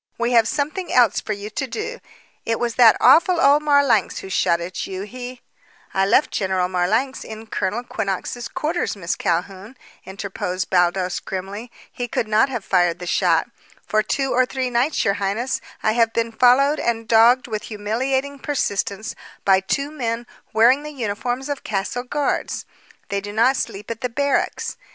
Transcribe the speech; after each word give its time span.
We 0.17 0.31
have 0.31 0.47
something 0.47 0.91
else 0.91 1.19
for 1.21 1.33
you 1.33 1.51
to 1.51 1.67
do. 1.67 1.99
It 2.43 2.59
was 2.59 2.73
that 2.73 2.97
awful 2.99 3.39
old 3.39 3.61
Marlanx 3.61 4.17
who 4.21 4.31
shot 4.31 4.59
at 4.59 4.87
you. 4.87 5.03
He" 5.03 5.41
"I 5.93 6.07
left 6.07 6.31
General 6.31 6.67
Marlanx 6.69 7.23
in 7.23 7.45
Colonel 7.45 7.83
Quinnox's 7.83 8.47
quarters, 8.47 8.95
Miss 8.95 9.15
Calhoun," 9.15 9.77
interposed 10.03 10.71
Baldos 10.71 11.19
grimly. 11.19 11.71
"He 11.91 12.07
could 12.07 12.27
not 12.27 12.49
have 12.49 12.65
fired 12.65 12.97
the 12.97 13.05
shot. 13.05 13.47
For 13.85 14.01
two 14.01 14.31
or 14.33 14.47
three 14.47 14.71
nights, 14.71 15.05
your 15.05 15.13
highness, 15.21 15.61
I 15.83 15.91
have 15.91 16.13
been 16.13 16.31
followed 16.31 16.79
and 16.79 17.07
dogged 17.07 17.45
with 17.45 17.61
humiliating 17.65 18.39
persistence 18.39 19.13
by 19.45 19.59
two 19.59 19.91
men 19.91 20.25
wearing 20.51 20.81
the 20.81 20.89
uniforms 20.93 21.47
of 21.47 21.63
castle 21.63 22.01
guards. 22.01 22.65
They 23.09 23.21
do 23.21 23.31
not 23.31 23.55
sleep 23.55 23.91
at 23.91 24.01
the 24.01 24.09
barracks. 24.09 24.77